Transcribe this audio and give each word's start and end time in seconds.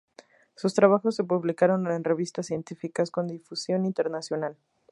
Sus 0.55 0.73
trabajos 0.73 1.15
se 1.15 1.23
publicaron 1.23 1.85
en 1.85 2.03
revistas 2.03 2.47
científicas 2.47 3.11
con 3.11 3.27
difusión 3.27 3.85
internacional. 3.85 4.57